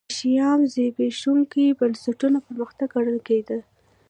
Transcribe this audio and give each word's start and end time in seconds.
د 0.07 0.11
شیام 0.17 0.59
زبېښونکي 0.73 1.65
بنسټونه 1.79 2.37
پرمختګ 2.45 2.87
ګڼل 2.95 3.17
کېده. 3.27 3.57